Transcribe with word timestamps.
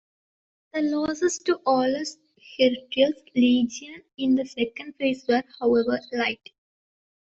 The 0.73 0.81
losses 0.81 1.37
to 1.45 1.61
Aulus 1.63 2.17
Hirtius' 2.57 3.21
legion 3.35 4.01
in 4.17 4.33
the 4.33 4.47
second 4.47 4.95
phase 4.95 5.27
were, 5.27 5.43
however, 5.59 5.99
light. 6.11 6.49